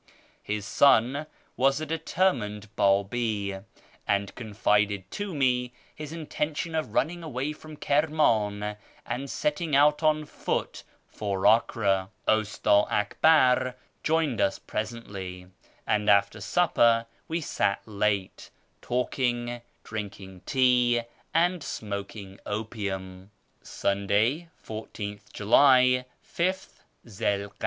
His 0.41 0.65
son 0.65 1.27
was 1.55 1.79
a 1.79 1.85
determined 1.85 2.75
Babi, 2.75 3.57
and 4.07 4.33
confided 4.33 5.11
to 5.11 5.35
me 5.35 5.73
his 5.93 6.11
intention 6.11 6.73
of 6.73 6.95
running 6.95 7.21
away 7.21 7.53
from 7.53 7.77
Kirmtin 7.77 8.77
and 9.05 9.29
setting 9.29 9.75
out 9.75 10.01
alone 10.01 10.15
and 10.15 10.23
on 10.25 10.25
foot 10.25 10.83
for 11.07 11.45
Acre. 11.45 12.07
Usta 12.27 12.87
Akbar 12.89 13.75
joined 14.01 14.41
us 14.41 14.57
presently, 14.57 15.45
and 15.85 16.09
after 16.09 16.41
supper 16.41 17.05
we 17.27 17.39
sat 17.39 17.83
late, 17.87 18.49
talking, 18.81 19.61
drinking 19.83 20.41
tea, 20.47 21.01
and 21.31 21.61
smoking 21.61 22.39
opium. 22.47 23.29
Sunday, 23.61 24.49
1 24.65 24.81
^th 24.85 25.19
Jtdy, 25.31 26.05
5th 26.25 26.79
Zi 27.07 27.23
'l 27.35 27.49
ko'da. 27.49 27.55